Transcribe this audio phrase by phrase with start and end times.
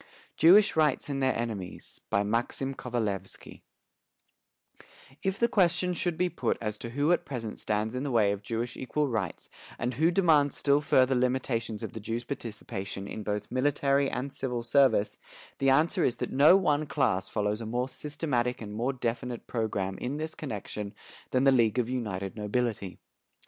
[0.36, 3.64] _JEWISH RIGHTS AND THEIR ENEMIES BY MAXIM KOVALEVSKY
[5.24, 8.30] If the question should be put as to who at present stands in the way
[8.30, 9.48] of Jewish equal rights
[9.80, 14.62] and who demands still further limitations of the Jews' participation in both military and civil
[14.62, 15.18] service,
[15.58, 19.98] the answer is that no one class follows a more systematic and more definite programme
[19.98, 20.94] in this connection
[21.30, 23.00] than the League of United Nobility.